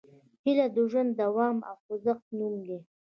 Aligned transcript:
هیله 0.43 0.65
د 0.75 0.77
ژوند 0.91 1.11
د 1.13 1.17
دوام 1.21 1.55
او 1.69 1.75
خوځښت 1.83 2.25
نوم 2.37 2.53
دی. 2.67 2.79